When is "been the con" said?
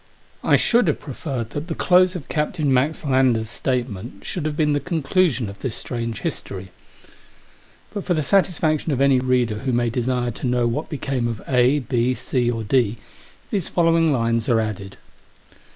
4.57-5.03